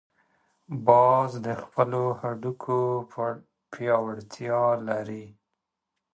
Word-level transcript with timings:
باز 0.87 1.31
د 1.45 1.47
خپلو 1.63 2.03
هډوکو 2.19 2.77
پیاوړتیا 3.71 4.63
لري 4.87 5.25